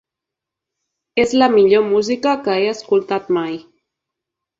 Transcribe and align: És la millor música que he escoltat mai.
És 1.23 1.35
la 1.43 1.49
millor 1.55 1.85
música 1.89 2.33
que 2.47 2.55
he 2.63 2.67
escoltat 2.73 3.29
mai. 3.39 3.55